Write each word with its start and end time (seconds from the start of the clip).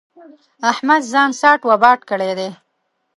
احمد 0.71 1.01
ځان 1.11 1.29
ساټ 1.41 1.59
و 1.65 1.69
باټ 1.81 1.99
کړی 2.09 2.31
دی. 2.39 2.49